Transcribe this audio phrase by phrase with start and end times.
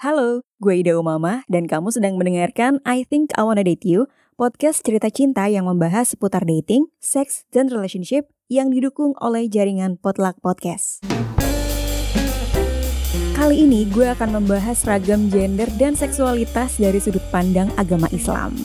[0.00, 4.80] Halo, gue Ida Umama dan kamu sedang mendengarkan I Think I Wanna Date You, podcast
[4.80, 11.04] cerita cinta yang membahas seputar dating, seks, dan relationship yang didukung oleh jaringan Potluck Podcast.
[13.36, 18.56] Kali ini gue akan membahas ragam gender dan seksualitas dari sudut pandang agama Islam.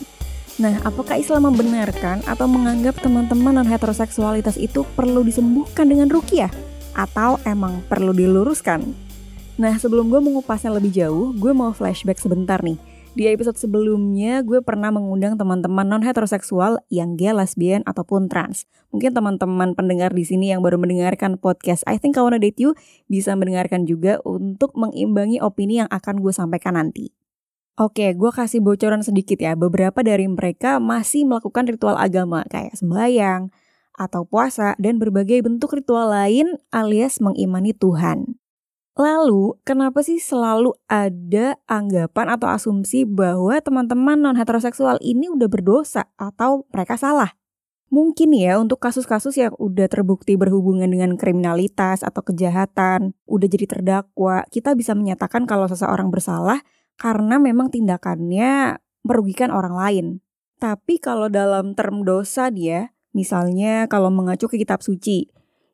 [0.55, 6.47] Nah, apakah Islam membenarkan atau menganggap teman-teman non heteroseksualitas itu perlu disembuhkan dengan rukiah?
[6.95, 9.04] Atau emang perlu diluruskan?
[9.55, 12.75] Nah, sebelum gue mengupasnya lebih jauh, gue mau flashback sebentar nih.
[13.15, 18.68] Di episode sebelumnya, gue pernah mengundang teman-teman non-heteroseksual yang gay, lesbian, ataupun trans.
[18.91, 22.75] Mungkin teman-teman pendengar di sini yang baru mendengarkan podcast I Think I Wanna Date You
[23.07, 27.15] bisa mendengarkan juga untuk mengimbangi opini yang akan gue sampaikan nanti.
[27.79, 29.55] Oke, gue kasih bocoran sedikit ya.
[29.55, 33.55] Beberapa dari mereka masih melakukan ritual agama kayak sembahyang,
[33.95, 38.35] atau puasa, dan berbagai bentuk ritual lain alias mengimani Tuhan.
[38.95, 46.07] Lalu, kenapa sih selalu ada anggapan atau asumsi bahwa teman-teman non heteroseksual ini udah berdosa
[46.15, 47.35] atau mereka salah?
[47.91, 54.47] Mungkin ya untuk kasus-kasus yang udah terbukti berhubungan dengan kriminalitas atau kejahatan, udah jadi terdakwa,
[54.47, 56.63] kita bisa menyatakan kalau seseorang bersalah
[56.95, 60.05] karena memang tindakannya merugikan orang lain.
[60.55, 65.27] Tapi kalau dalam term dosa dia, misalnya kalau mengacu ke kitab suci,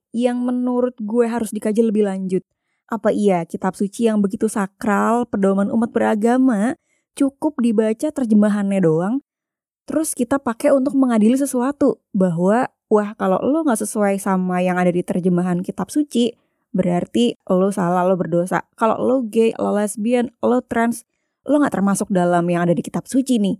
[0.09, 2.41] yang menurut gue harus dikaji lebih lanjut–
[2.91, 6.75] apa iya kitab suci yang begitu sakral, pedoman umat beragama,
[7.15, 9.23] cukup dibaca terjemahannya doang?
[9.87, 14.91] Terus kita pakai untuk mengadili sesuatu bahwa wah kalau lo nggak sesuai sama yang ada
[14.91, 16.35] di terjemahan kitab suci,
[16.75, 18.67] berarti lo salah, lo berdosa.
[18.75, 21.07] Kalau lo gay, lo lesbian, lo trans,
[21.47, 23.57] lo nggak termasuk dalam yang ada di kitab suci nih.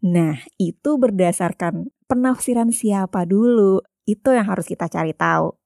[0.00, 3.84] Nah, itu berdasarkan penafsiran siapa dulu.
[4.08, 5.59] Itu yang harus kita cari tahu.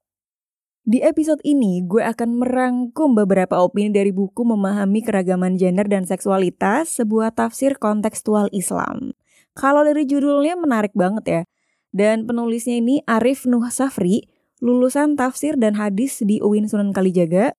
[0.85, 7.01] Di episode ini, gue akan merangkum beberapa opini dari buku Memahami Keragaman Gender dan Seksualitas,
[7.01, 9.17] sebuah tafsir kontekstual Islam.
[9.57, 11.43] Kalau dari judulnya menarik banget ya.
[11.89, 14.29] Dan penulisnya ini Arif Nuh Safri,
[14.61, 17.57] lulusan tafsir dan hadis di UIN Sunan Kalijaga,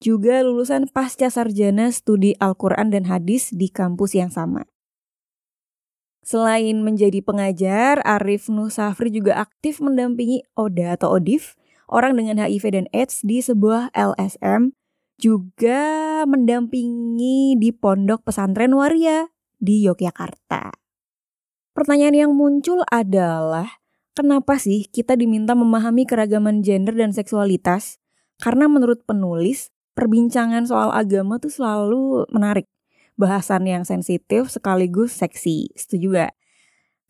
[0.00, 4.64] juga lulusan pasca sarjana studi Al-Quran dan hadis di kampus yang sama.
[6.24, 11.52] Selain menjadi pengajar, Arif Nuh Safri juga aktif mendampingi ODA atau ODIF,
[11.92, 14.72] orang dengan HIV dan AIDS di sebuah LSM
[15.20, 19.28] juga mendampingi di Pondok Pesantren Waria
[19.60, 20.72] di Yogyakarta.
[21.72, 23.80] Pertanyaan yang muncul adalah,
[24.16, 28.02] kenapa sih kita diminta memahami keragaman gender dan seksualitas?
[28.42, 32.66] Karena menurut penulis, perbincangan soal agama tuh selalu menarik.
[33.14, 36.32] Bahasan yang sensitif sekaligus seksi, setuju gak?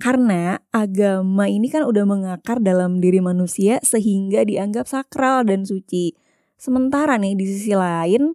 [0.03, 6.19] Karena agama ini kan udah mengakar dalam diri manusia sehingga dianggap sakral dan suci.
[6.59, 8.35] Sementara nih di sisi lain,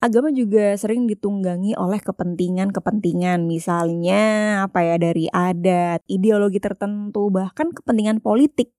[0.00, 3.44] agama juga sering ditunggangi oleh kepentingan-kepentingan.
[3.44, 4.22] Misalnya
[4.64, 8.72] apa ya dari adat, ideologi tertentu, bahkan kepentingan politik.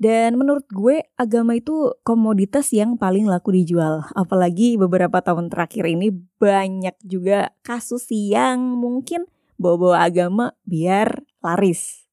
[0.00, 4.08] Dan menurut gue agama itu komoditas yang paling laku dijual.
[4.16, 12.10] Apalagi beberapa tahun terakhir ini banyak juga kasus yang mungkin bawa-bawa agama biar laris.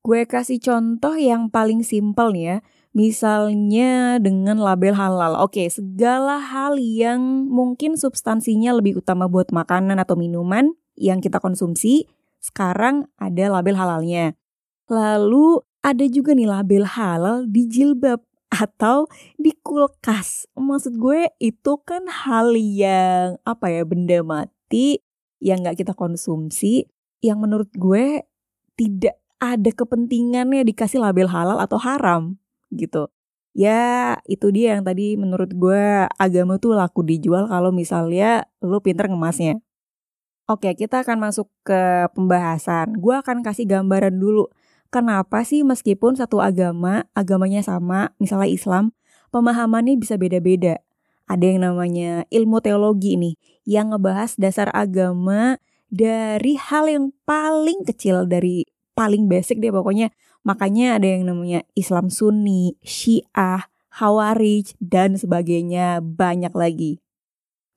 [0.00, 2.58] Gue kasih contoh yang paling simpel nih ya.
[2.96, 5.36] Misalnya dengan label halal.
[5.44, 12.08] Oke, segala hal yang mungkin substansinya lebih utama buat makanan atau minuman yang kita konsumsi,
[12.40, 14.34] sekarang ada label halalnya.
[14.88, 20.48] Lalu ada juga nih label halal di jilbab atau di kulkas.
[20.56, 25.04] Maksud gue itu kan hal yang apa ya benda mati
[25.38, 26.88] yang nggak kita konsumsi
[27.22, 28.24] yang menurut gue
[28.78, 32.38] tidak ada kepentingannya dikasih label halal atau haram
[32.70, 33.10] gitu.
[33.58, 39.10] Ya itu dia yang tadi menurut gue agama tuh laku dijual kalau misalnya lo pinter
[39.10, 39.58] ngemasnya.
[40.46, 42.94] Oke kita akan masuk ke pembahasan.
[43.02, 44.46] Gue akan kasih gambaran dulu.
[44.88, 48.96] Kenapa sih meskipun satu agama, agamanya sama, misalnya Islam,
[49.28, 50.80] pemahamannya bisa beda-beda
[51.28, 53.36] ada yang namanya ilmu teologi nih
[53.68, 60.12] yang ngebahas dasar agama dari hal yang paling kecil dari paling basic deh pokoknya
[60.44, 63.68] makanya ada yang namanya Islam Sunni, Syiah,
[63.98, 66.92] Hawarij dan sebagainya banyak lagi.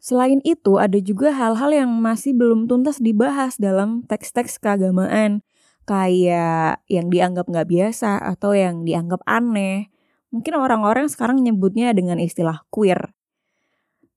[0.02, 5.46] Selain itu ada juga hal-hal yang masih belum tuntas dibahas dalam teks-teks keagamaan
[5.86, 9.94] kayak yang dianggap nggak biasa atau yang dianggap aneh.
[10.34, 13.13] Mungkin orang-orang sekarang nyebutnya dengan istilah queer.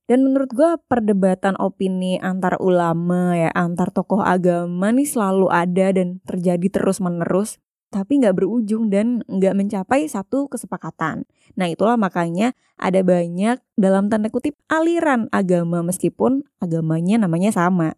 [0.05, 6.21] Dan menurut gue perdebatan opini antar ulama ya, antar tokoh agama nih selalu ada dan
[6.25, 7.57] terjadi terus menerus.
[7.95, 11.23] tapi nggak berujung dan nggak mencapai satu kesepakatan.
[11.55, 17.95] Nah itulah makanya ada banyak dalam tanda kutip aliran agama meskipun agamanya namanya sama.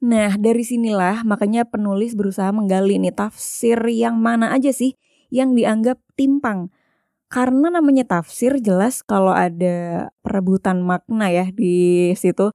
[0.00, 4.96] Nah dari sinilah makanya penulis berusaha menggali nih tafsir yang mana aja sih
[5.28, 6.72] yang dianggap timpang.
[7.32, 12.52] Karena namanya tafsir jelas kalau ada perebutan makna ya di situ.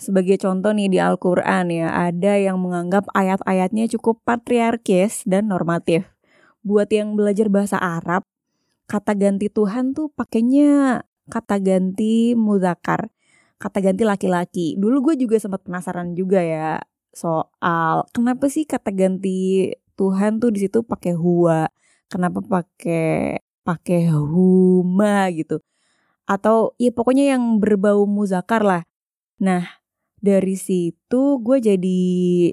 [0.00, 6.08] Sebagai contoh nih di Al-Quran ya, ada yang menganggap ayat-ayatnya cukup patriarkis dan normatif.
[6.64, 8.24] Buat yang belajar bahasa Arab,
[8.88, 13.12] kata ganti Tuhan tuh pakainya kata ganti mudakar,
[13.60, 14.80] kata ganti laki-laki.
[14.80, 16.80] Dulu gue juga sempat penasaran juga ya
[17.16, 21.64] soal kenapa sih kata ganti Tuhan tuh di situ pakai huwa,
[22.12, 25.58] kenapa pakai pakai huma gitu.
[26.30, 28.82] Atau ya pokoknya yang berbau muzakar lah.
[29.42, 29.82] Nah,
[30.22, 32.02] dari situ gue jadi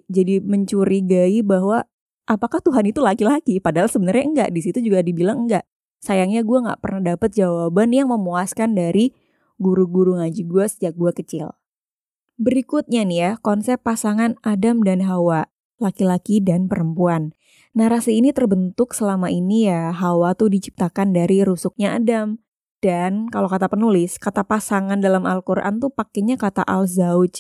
[0.10, 1.86] jadi mencurigai bahwa
[2.26, 3.62] apakah Tuhan itu laki-laki?
[3.62, 4.50] Padahal sebenarnya enggak.
[4.50, 5.64] Di situ juga dibilang enggak.
[6.02, 9.14] Sayangnya gue nggak pernah dapet jawaban yang memuaskan dari
[9.62, 11.56] guru-guru ngaji gue sejak gue kecil.
[12.36, 15.53] Berikutnya nih ya konsep pasangan Adam dan Hawa
[15.84, 17.36] laki-laki dan perempuan
[17.76, 22.40] narasi ini terbentuk selama ini ya Hawa tuh diciptakan dari rusuknya Adam
[22.84, 27.40] dan kalau kata penulis, kata pasangan dalam Al-Quran tuh pakainya kata al-zauj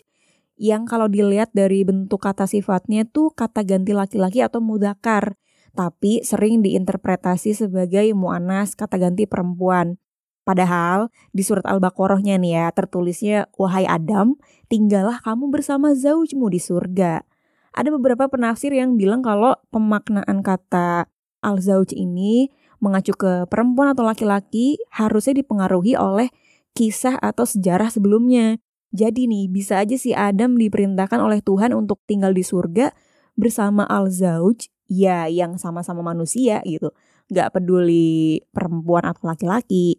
[0.55, 5.35] yang kalau dilihat dari bentuk kata sifatnya tuh kata ganti laki-laki atau mudakar,
[5.75, 9.99] tapi sering diinterpretasi sebagai mu'anas kata ganti perempuan.
[10.47, 14.39] Padahal di surat Al-Baqarahnya nih ya tertulisnya wahai Adam,
[14.71, 17.27] tinggallah kamu bersama zaujmu di surga.
[17.73, 21.09] Ada beberapa penafsir yang bilang kalau pemaknaan kata
[21.41, 26.29] al-zauj ini mengacu ke perempuan atau laki-laki harusnya dipengaruhi oleh
[26.77, 28.61] kisah atau sejarah sebelumnya.
[28.93, 32.93] Jadi nih, bisa aja si Adam diperintahkan oleh Tuhan untuk tinggal di surga
[33.33, 36.93] bersama Al-Zauj, ya yang sama-sama manusia gitu.
[37.33, 39.97] Gak peduli perempuan atau laki-laki.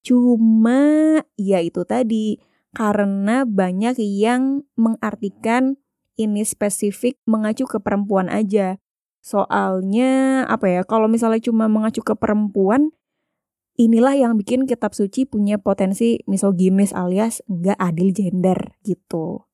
[0.00, 2.40] Cuma ya itu tadi,
[2.72, 5.76] karena banyak yang mengartikan
[6.14, 8.78] ini spesifik mengacu ke perempuan aja.
[9.24, 12.92] Soalnya apa ya, kalau misalnya cuma mengacu ke perempuan,
[13.80, 19.48] inilah yang bikin kitab suci punya potensi misoginis alias nggak adil gender gitu.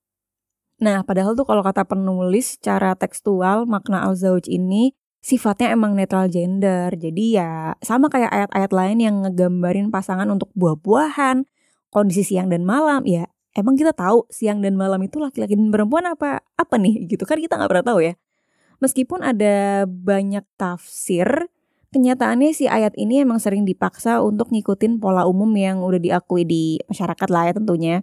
[0.80, 6.88] Nah, padahal tuh kalau kata penulis secara tekstual makna al-zawj ini sifatnya emang netral gender.
[6.96, 11.44] Jadi ya sama kayak ayat-ayat lain yang ngegambarin pasangan untuk buah-buahan,
[11.92, 13.04] kondisi siang dan malam.
[13.04, 17.26] Ya emang kita tahu siang dan malam itu laki-laki dan perempuan apa apa nih gitu
[17.26, 18.14] kan kita nggak pernah tahu ya.
[18.80, 21.50] Meskipun ada banyak tafsir
[21.90, 26.78] kenyataannya si ayat ini emang sering dipaksa untuk ngikutin pola umum yang udah diakui di
[26.86, 27.96] masyarakat lah ya tentunya.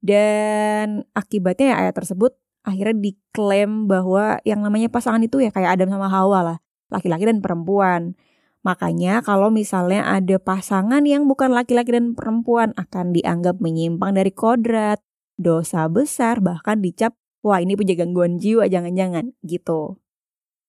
[0.00, 2.32] Dan akibatnya ya ayat tersebut
[2.64, 7.44] akhirnya diklaim bahwa yang namanya pasangan itu ya kayak Adam sama Hawa lah, laki-laki dan
[7.44, 8.16] perempuan.
[8.60, 15.00] Makanya kalau misalnya ada pasangan yang bukan laki-laki dan perempuan akan dianggap menyimpang dari kodrat,
[15.40, 19.96] dosa besar, bahkan dicap, wah ini punya gangguan jiwa jangan-jangan gitu.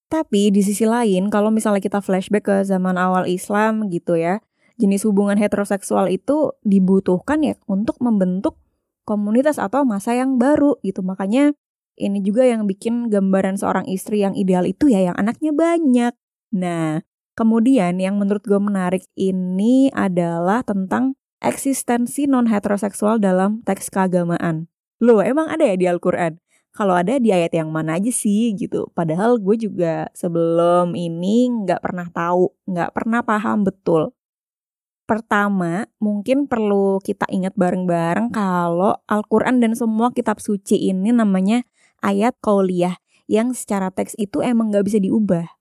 [0.07, 4.43] Tapi di sisi lain, kalau misalnya kita flashback ke zaman awal Islam gitu ya,
[4.79, 8.59] jenis hubungan heteroseksual itu dibutuhkan ya untuk membentuk
[9.03, 11.03] komunitas atau masa yang baru gitu.
[11.03, 11.55] Makanya
[11.99, 16.13] ini juga yang bikin gambaran seorang istri yang ideal itu ya yang anaknya banyak.
[16.55, 17.03] Nah,
[17.41, 24.69] kemudian yang menurut gue menarik ini adalah tentang eksistensi non heteroseksual dalam teks keagamaan.
[25.01, 26.37] Loh, emang ada ya di Al-Quran?
[26.71, 28.87] kalau ada di ayat yang mana aja sih gitu.
[28.95, 34.15] Padahal gue juga sebelum ini nggak pernah tahu, nggak pernah paham betul.
[35.03, 41.67] Pertama, mungkin perlu kita ingat bareng-bareng kalau Al-Quran dan semua kitab suci ini namanya
[41.99, 42.95] ayat kauliyah
[43.27, 45.60] yang secara teks itu emang nggak bisa diubah.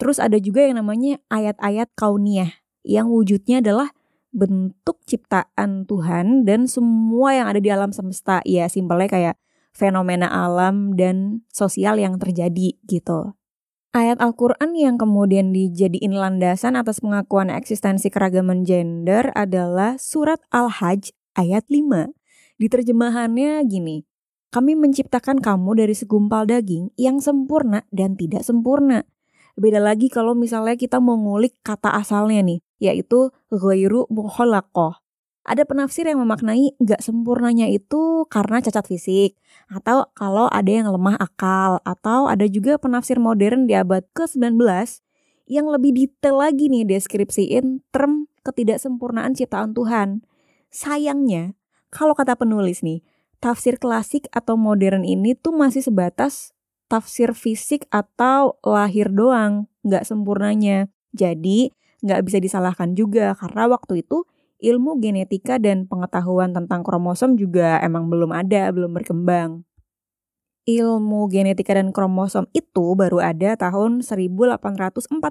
[0.00, 3.92] Terus ada juga yang namanya ayat-ayat kauniyah yang wujudnya adalah
[4.32, 8.40] bentuk ciptaan Tuhan dan semua yang ada di alam semesta.
[8.48, 9.36] Ya simpelnya kayak
[9.76, 13.36] fenomena alam dan sosial yang terjadi gitu.
[13.90, 21.66] Ayat Al-Quran yang kemudian dijadiin landasan atas pengakuan eksistensi keragaman gender adalah surat Al-Hajj ayat
[21.66, 22.14] 5.
[22.62, 24.06] Diterjemahannya gini,
[24.54, 29.10] kami menciptakan kamu dari segumpal daging yang sempurna dan tidak sempurna.
[29.58, 35.00] Beda lagi kalau misalnya kita mau ngulik kata asalnya nih, yaitu ghairu mukhallaqah
[35.50, 39.34] ada penafsir yang memaknai nggak sempurnanya itu karena cacat fisik
[39.72, 44.60] atau kalau ada yang lemah akal atau ada juga penafsir modern di abad ke-19
[45.50, 50.22] yang lebih detail lagi nih deskripsiin term ketidaksempurnaan ciptaan Tuhan.
[50.70, 51.58] Sayangnya,
[51.90, 53.02] kalau kata penulis nih,
[53.42, 56.54] tafsir klasik atau modern ini tuh masih sebatas
[56.90, 60.90] tafsir fisik atau lahir doang, nggak sempurnanya.
[61.14, 61.70] Jadi
[62.02, 64.26] nggak bisa disalahkan juga karena waktu itu
[64.60, 69.62] ilmu genetika dan pengetahuan tentang kromosom juga emang belum ada, belum berkembang.
[70.68, 75.24] Ilmu genetika dan kromosom itu baru ada tahun 1842.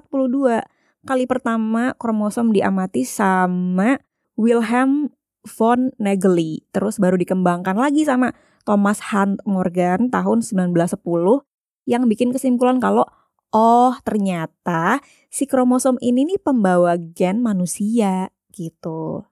[1.00, 4.02] Kali pertama kromosom diamati sama
[4.34, 5.14] Wilhelm
[5.46, 6.66] von Nageli.
[6.74, 8.36] Terus baru dikembangkan lagi sama
[8.68, 11.49] Thomas Hunt Morgan tahun 1910
[11.84, 13.06] yang bikin kesimpulan kalau
[13.50, 19.30] oh ternyata si kromosom ini nih pembawa gen manusia gitu.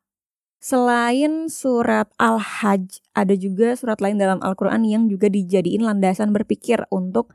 [0.58, 7.30] Selain surat Al-Hajj, ada juga surat lain dalam Al-Quran yang juga dijadiin landasan berpikir untuk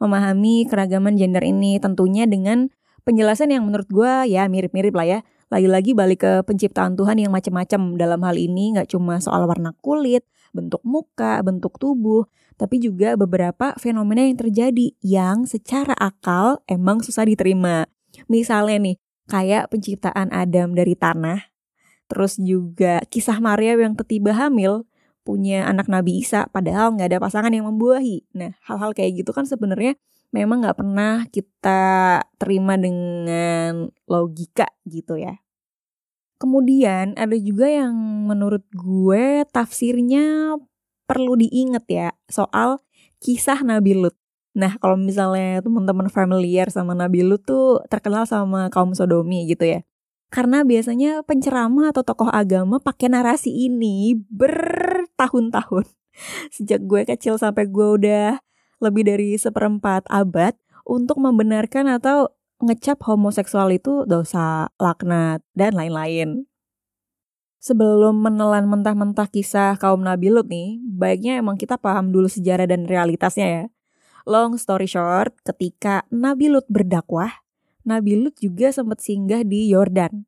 [0.00, 1.76] memahami keragaman gender ini.
[1.76, 2.72] Tentunya dengan
[3.04, 5.18] penjelasan yang menurut gue ya mirip-mirip lah ya.
[5.52, 10.24] Lagi-lagi balik ke penciptaan Tuhan yang macam-macam dalam hal ini nggak cuma soal warna kulit,
[10.56, 12.24] bentuk muka, bentuk tubuh,
[12.56, 17.88] tapi juga beberapa fenomena yang terjadi yang secara akal emang susah diterima.
[18.28, 18.96] Misalnya nih,
[19.28, 21.52] kayak penciptaan Adam dari tanah,
[22.10, 24.84] terus juga kisah Maria yang tiba hamil,
[25.22, 28.26] punya anak Nabi Isa, padahal nggak ada pasangan yang membuahi.
[28.34, 29.94] Nah, hal-hal kayak gitu kan sebenarnya
[30.34, 31.82] memang nggak pernah kita
[32.40, 35.38] terima dengan logika gitu ya.
[36.42, 37.94] Kemudian ada juga yang
[38.26, 40.58] menurut gue tafsirnya
[41.12, 42.80] perlu diinget ya soal
[43.20, 44.16] kisah Nabi Lut.
[44.56, 49.84] Nah kalau misalnya teman-teman familiar sama Nabi Lut tuh terkenal sama kaum Sodomi gitu ya.
[50.32, 55.84] Karena biasanya penceramah atau tokoh agama pakai narasi ini bertahun-tahun.
[56.56, 58.40] Sejak gue kecil sampai gue udah
[58.80, 60.56] lebih dari seperempat abad
[60.88, 62.32] untuk membenarkan atau
[62.64, 66.48] ngecap homoseksual itu dosa, laknat, dan lain-lain.
[67.62, 72.90] Sebelum menelan mentah-mentah kisah kaum Nabi Lut nih, baiknya emang kita paham dulu sejarah dan
[72.90, 73.64] realitasnya ya.
[74.26, 77.46] Long story short, ketika Nabi Lut berdakwah,
[77.86, 80.26] Nabi Lut juga sempat singgah di Yordan.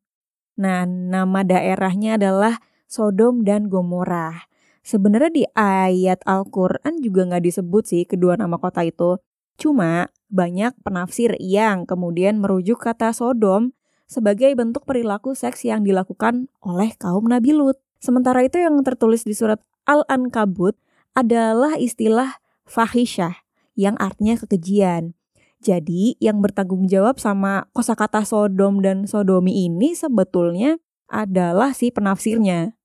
[0.54, 4.46] Nah, nama daerahnya adalah Sodom dan Gomorrah.
[4.86, 9.18] Sebenarnya di ayat Al-Quran juga nggak disebut sih kedua nama kota itu.
[9.58, 16.92] Cuma banyak penafsir yang kemudian merujuk kata Sodom sebagai bentuk perilaku seks yang dilakukan oleh
[16.96, 17.80] kaum Nabi Lut.
[17.98, 20.76] Sementara itu yang tertulis di surat Al-Ankabut
[21.16, 23.44] adalah istilah fahisyah
[23.76, 25.16] yang artinya kekejian.
[25.64, 30.76] Jadi yang bertanggung jawab sama kosakata Sodom dan Sodomi ini sebetulnya
[31.08, 32.76] adalah si penafsirnya.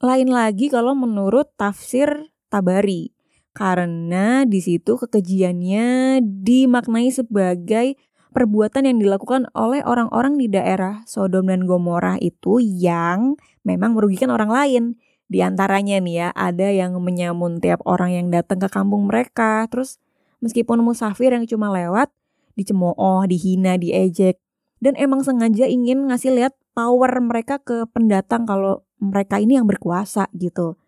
[0.00, 3.10] Lain lagi kalau menurut tafsir Tabari
[3.50, 7.98] karena di situ kekejiannya dimaknai sebagai
[8.30, 13.34] perbuatan yang dilakukan oleh orang-orang di daerah Sodom dan Gomorrah itu yang
[13.66, 14.84] memang merugikan orang lain.
[15.30, 19.62] Di antaranya nih ya, ada yang menyamun tiap orang yang datang ke kampung mereka.
[19.70, 20.02] Terus
[20.42, 22.10] meskipun musafir yang cuma lewat,
[22.58, 24.42] dicemooh, dihina, diejek.
[24.80, 30.26] Dan emang sengaja ingin ngasih lihat power mereka ke pendatang kalau mereka ini yang berkuasa
[30.34, 30.80] gitu.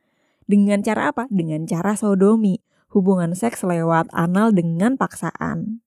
[0.48, 1.30] Dengan cara apa?
[1.30, 2.58] Dengan cara sodomi,
[2.90, 5.84] hubungan seks lewat anal dengan paksaan.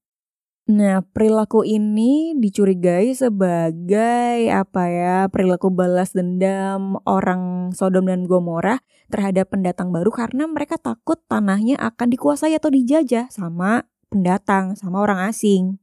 [0.65, 5.17] Nah, perilaku ini dicurigai sebagai apa ya?
[5.29, 8.81] Perilaku balas dendam orang Sodom dan Gomora
[9.13, 15.29] terhadap pendatang baru karena mereka takut tanahnya akan dikuasai atau dijajah sama pendatang, sama orang
[15.29, 15.77] asing.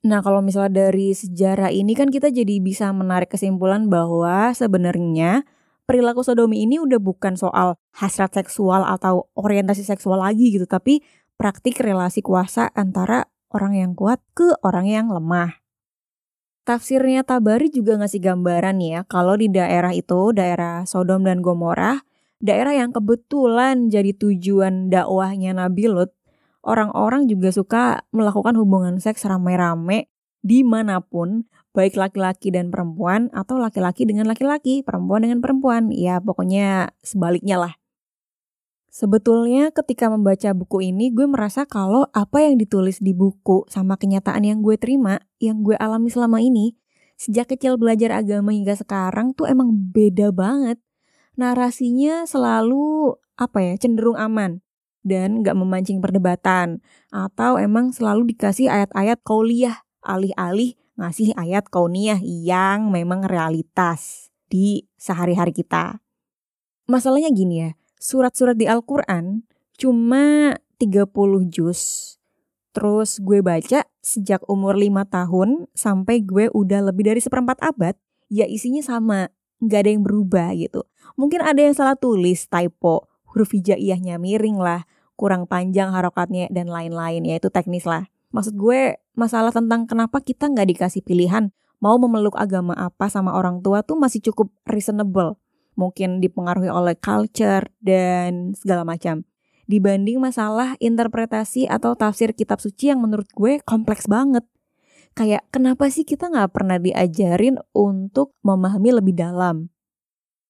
[0.00, 5.44] Nah, kalau misalnya dari sejarah ini kan kita jadi bisa menarik kesimpulan bahwa sebenarnya
[5.84, 11.04] perilaku sodomi ini udah bukan soal hasrat seksual atau orientasi seksual lagi gitu, tapi
[11.36, 15.60] praktik relasi kuasa antara orang yang kuat ke orang yang lemah.
[16.64, 22.06] Tafsirnya Tabari juga ngasih gambaran ya, kalau di daerah itu, daerah Sodom dan Gomorrah,
[22.38, 26.14] daerah yang kebetulan jadi tujuan dakwahnya Nabi Lut,
[26.62, 30.08] orang-orang juga suka melakukan hubungan seks rame-rame
[30.40, 35.92] di mana pun baik laki-laki dan perempuan atau laki-laki dengan laki-laki, perempuan dengan perempuan.
[35.92, 37.72] Ya, pokoknya sebaliknya lah.
[38.90, 44.42] Sebetulnya ketika membaca buku ini gue merasa kalau apa yang ditulis di buku sama kenyataan
[44.42, 46.74] yang gue terima, yang gue alami selama ini,
[47.14, 50.82] sejak kecil belajar agama hingga sekarang tuh emang beda banget.
[51.38, 54.58] Narasinya selalu apa ya, cenderung aman
[55.06, 56.82] dan gak memancing perdebatan.
[57.14, 65.56] Atau emang selalu dikasih ayat-ayat kauliah alih-alih ngasih ayat kauniyah yang memang realitas di sehari-hari
[65.56, 66.04] kita.
[66.90, 67.70] Masalahnya gini ya,
[68.00, 69.44] surat-surat di Al-Quran
[69.76, 71.12] cuma 30
[71.52, 72.16] juz.
[72.72, 77.92] Terus gue baca sejak umur 5 tahun sampai gue udah lebih dari seperempat abad,
[78.32, 79.28] ya isinya sama,
[79.60, 80.88] nggak ada yang berubah gitu.
[81.20, 84.88] Mungkin ada yang salah tulis, typo, huruf hijaiyahnya miring lah,
[85.18, 87.26] kurang panjang harokatnya, dan lain-lain.
[87.26, 88.08] Ya itu teknis lah.
[88.30, 91.52] Maksud gue, masalah tentang kenapa kita nggak dikasih pilihan
[91.82, 95.40] mau memeluk agama apa sama orang tua tuh masih cukup reasonable.
[95.78, 99.26] Mungkin dipengaruhi oleh culture dan segala macam.
[99.70, 104.42] Dibanding masalah interpretasi atau tafsir kitab suci yang menurut gue kompleks banget.
[105.14, 109.70] Kayak kenapa sih kita nggak pernah diajarin untuk memahami lebih dalam?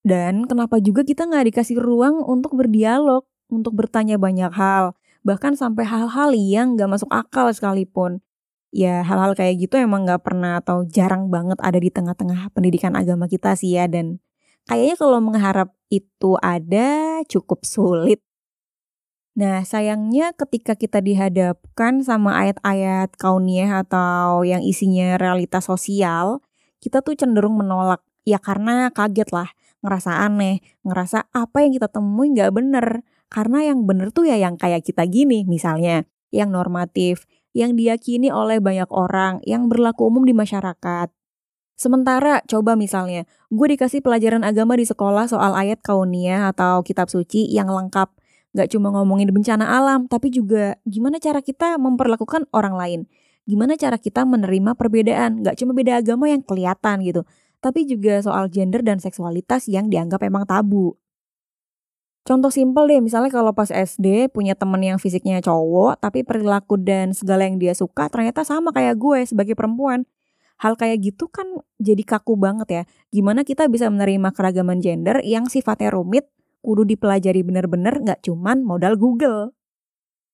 [0.00, 5.85] Dan kenapa juga kita nggak dikasih ruang untuk berdialog untuk bertanya banyak hal bahkan sampai
[5.85, 8.25] hal-hal yang nggak masuk akal sekalipun.
[8.71, 13.27] Ya hal-hal kayak gitu emang nggak pernah atau jarang banget ada di tengah-tengah pendidikan agama
[13.27, 14.23] kita sih ya dan
[14.69, 18.21] kayaknya kalau mengharap itu ada cukup sulit
[19.38, 26.43] Nah, sayangnya ketika kita dihadapkan sama ayat-ayat kauniyah atau yang isinya realitas sosial,
[26.83, 28.02] kita tuh cenderung menolak.
[28.26, 29.49] Ya karena kaget lah,
[29.81, 33.07] ngerasa aneh, ngerasa apa yang kita temui nggak bener.
[33.31, 38.59] Karena yang bener tuh ya yang kayak kita gini misalnya, yang normatif, yang diyakini oleh
[38.59, 41.09] banyak orang, yang berlaku umum di masyarakat.
[41.81, 47.49] Sementara coba misalnya, gue dikasih pelajaran agama di sekolah soal ayat kauniyah atau kitab suci
[47.49, 48.21] yang lengkap
[48.51, 53.01] Gak cuma ngomongin bencana alam, tapi juga gimana cara kita memperlakukan orang lain.
[53.47, 57.23] Gimana cara kita menerima perbedaan, gak cuma beda agama yang kelihatan gitu.
[57.63, 60.99] Tapi juga soal gender dan seksualitas yang dianggap emang tabu.
[62.27, 67.15] Contoh simpel deh, misalnya kalau pas SD punya temen yang fisiknya cowok, tapi perilaku dan
[67.15, 70.05] segala yang dia suka ternyata sama kayak gue sebagai perempuan.
[70.61, 71.49] Hal kayak gitu kan
[71.81, 72.83] jadi kaku banget ya.
[73.09, 76.29] Gimana kita bisa menerima keragaman gender yang sifatnya rumit,
[76.61, 79.57] kudu dipelajari bener-bener nggak cuman modal Google.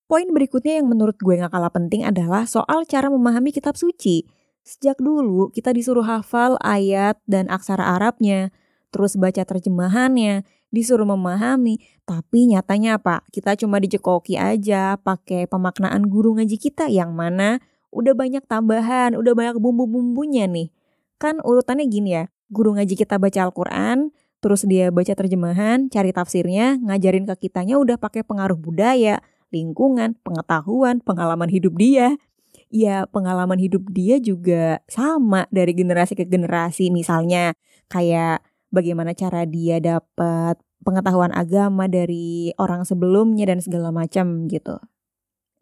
[0.06, 4.22] Poin berikutnya yang menurut gue gak kalah penting adalah soal cara memahami kitab suci.
[4.62, 8.54] Sejak dulu kita disuruh hafal ayat dan aksara Arabnya,
[8.94, 13.26] terus baca terjemahannya, disuruh memahami, tapi nyatanya apa?
[13.34, 17.58] Kita cuma dicekoki aja pakai pemaknaan guru ngaji kita yang mana
[17.96, 20.68] udah banyak tambahan, udah banyak bumbu-bumbunya nih.
[21.16, 24.12] Kan urutannya gini ya, guru ngaji kita baca Al-Quran,
[24.44, 31.00] terus dia baca terjemahan, cari tafsirnya, ngajarin ke kitanya udah pakai pengaruh budaya, lingkungan, pengetahuan,
[31.00, 32.20] pengalaman hidup dia.
[32.66, 36.90] Ya, pengalaman hidup dia juga sama dari generasi ke generasi.
[36.90, 37.54] Misalnya
[37.86, 38.42] kayak
[38.74, 44.82] bagaimana cara dia dapat pengetahuan agama dari orang sebelumnya dan segala macam gitu.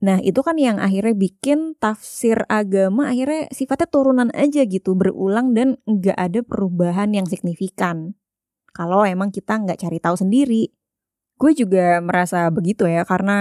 [0.02, 5.78] Nah, itu kan yang akhirnya bikin tafsir agama akhirnya sifatnya turunan aja gitu, berulang dan
[5.86, 8.18] nggak ada perubahan yang signifikan
[8.74, 10.74] kalau emang kita nggak cari tahu sendiri.
[11.34, 13.36] Gue juga merasa begitu ya, karena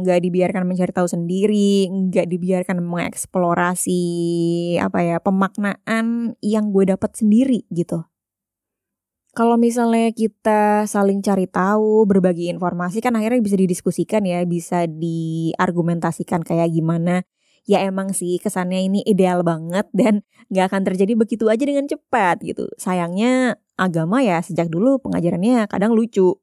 [0.00, 4.02] nggak dibiarkan mencari tahu sendiri, nggak dibiarkan mengeksplorasi
[4.80, 8.04] apa ya pemaknaan yang gue dapat sendiri gitu.
[9.30, 16.42] Kalau misalnya kita saling cari tahu, berbagi informasi kan akhirnya bisa didiskusikan ya, bisa diargumentasikan
[16.42, 17.22] kayak gimana.
[17.62, 22.42] Ya emang sih kesannya ini ideal banget dan gak akan terjadi begitu aja dengan cepat
[22.42, 22.66] gitu.
[22.74, 26.34] Sayangnya agama ya sejak dulu pengajarannya kadang lucu.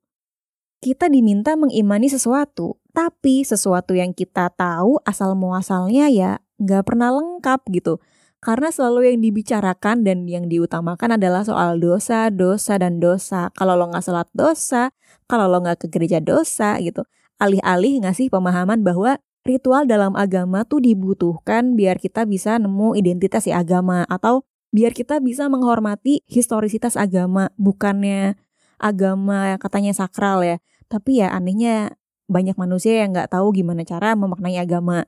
[0.80, 7.66] Kita diminta mengimani sesuatu, tapi sesuatu yang kita tahu asal muasalnya ya nggak pernah lengkap
[7.76, 8.00] gitu.
[8.38, 13.50] Karena selalu yang dibicarakan dan yang diutamakan adalah soal dosa, dosa, dan dosa.
[13.58, 14.94] Kalau lo nggak sholat dosa,
[15.26, 17.02] kalau lo nggak ke gereja dosa gitu.
[17.42, 23.52] Alih-alih ngasih pemahaman bahwa ritual dalam agama tuh dibutuhkan biar kita bisa nemu identitas si
[23.56, 24.44] agama atau
[24.76, 28.36] biar kita bisa menghormati historisitas agama bukannya
[28.78, 30.60] agama katanya sakral ya
[30.92, 31.96] tapi ya anehnya
[32.28, 35.08] banyak manusia yang nggak tahu gimana cara memaknai agama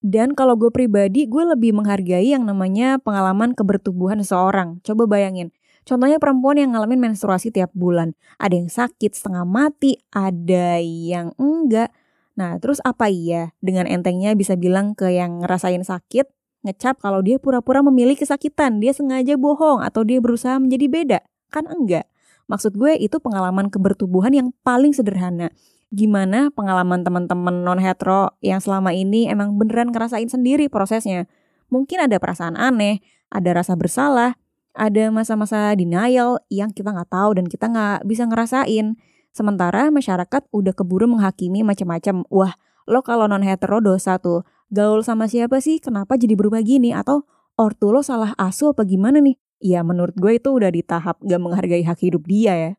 [0.00, 5.52] dan kalau gue pribadi gue lebih menghargai yang namanya pengalaman kebertubuhan seseorang coba bayangin
[5.90, 8.12] Contohnya perempuan yang ngalamin menstruasi tiap bulan.
[8.36, 11.90] Ada yang sakit setengah mati, ada yang enggak.
[12.36, 16.28] Nah, terus apa iya dengan entengnya bisa bilang ke yang ngerasain sakit,
[16.64, 21.18] ngecap kalau dia pura-pura memilih kesakitan, dia sengaja bohong atau dia berusaha menjadi beda.
[21.48, 22.06] Kan enggak.
[22.46, 25.54] Maksud gue itu pengalaman kebertubuhan yang paling sederhana.
[25.90, 31.26] Gimana pengalaman teman-teman non hetero yang selama ini emang beneran ngerasain sendiri prosesnya.
[31.66, 34.38] Mungkin ada perasaan aneh, ada rasa bersalah,
[34.70, 38.94] ada masa-masa denial yang kita nggak tahu dan kita nggak bisa ngerasain.
[39.34, 42.22] Sementara masyarakat udah keburu menghakimi macam-macam.
[42.30, 42.54] Wah,
[42.86, 45.82] lo kalau non hetero dosa tuh gaul sama siapa sih?
[45.82, 46.94] Kenapa jadi berubah gini?
[46.94, 47.26] Atau
[47.58, 49.34] ortu lo salah asuh apa gimana nih?
[49.60, 52.72] Ya menurut gue itu udah di tahap gak menghargai hak hidup dia ya.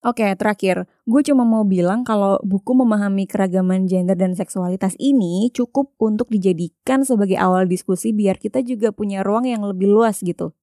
[0.00, 5.92] Oke, terakhir, gue cuma mau bilang kalau buku memahami keragaman gender dan seksualitas ini cukup
[6.00, 10.56] untuk dijadikan sebagai awal diskusi biar kita juga punya ruang yang lebih luas gitu.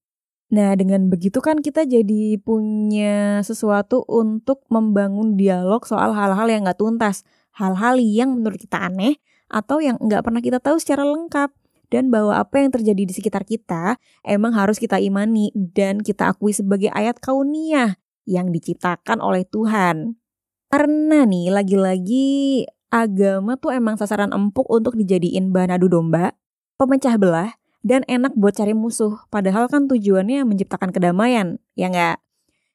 [0.49, 6.81] Nah, dengan begitu kan kita jadi punya sesuatu untuk membangun dialog soal hal-hal yang gak
[6.81, 7.21] tuntas,
[7.53, 9.21] hal-hal yang menurut kita aneh
[9.53, 11.53] atau yang nggak pernah kita tahu secara lengkap.
[11.87, 13.95] Dan bahwa apa yang terjadi di sekitar kita
[14.25, 17.95] emang harus kita imani dan kita akui sebagai ayat kauniyah
[18.27, 20.19] yang diciptakan oleh Tuhan.
[20.67, 26.35] Karena nih lagi-lagi agama tuh emang sasaran empuk untuk dijadiin bahan adu domba,
[26.75, 27.55] pemecah belah,
[27.87, 29.23] dan enak buat cari musuh.
[29.31, 32.19] Padahal kan tujuannya menciptakan kedamaian, ya nggak?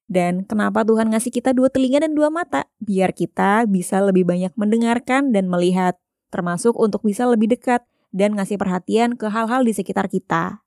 [0.09, 2.69] Dan kenapa Tuhan ngasih kita dua telinga dan dua mata?
[2.81, 5.97] Biar kita bisa lebih banyak mendengarkan dan melihat,
[6.33, 10.65] termasuk untuk bisa lebih dekat dan ngasih perhatian ke hal-hal di sekitar kita.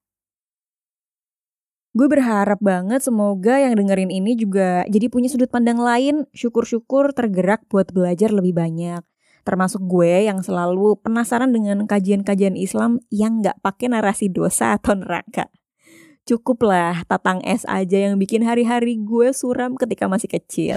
[1.95, 7.63] Gue berharap banget semoga yang dengerin ini juga jadi punya sudut pandang lain, syukur-syukur tergerak
[7.71, 8.99] buat belajar lebih banyak.
[9.47, 15.47] Termasuk gue yang selalu penasaran dengan kajian-kajian Islam yang gak pakai narasi dosa atau neraka.
[16.27, 20.75] Cukuplah tatang es aja yang bikin hari-hari gue suram ketika masih kecil.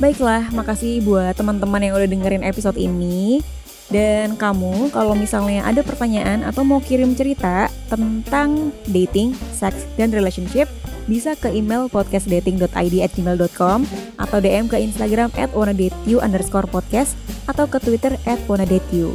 [0.00, 3.44] Baiklah, makasih buat teman-teman yang udah dengerin episode ini.
[3.90, 10.70] Dan kamu kalau misalnya ada pertanyaan atau mau kirim cerita tentang dating, seks, dan relationship,
[11.10, 13.78] bisa ke email podcastdating.id at gmail.com
[14.14, 17.18] atau DM ke Instagram at wannadateyou underscore podcast
[17.50, 19.10] atau ke Twitter at wannadateyou.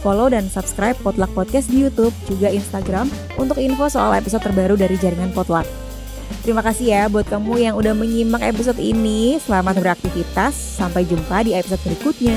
[0.00, 3.08] Follow dan subscribe Potluck Podcast di Youtube, juga Instagram
[3.40, 5.64] untuk info soal episode terbaru dari jaringan Potluck.
[6.44, 9.40] Terima kasih ya buat kamu yang udah menyimak episode ini.
[9.40, 10.52] Selamat beraktivitas.
[10.52, 12.36] Sampai jumpa di episode berikutnya.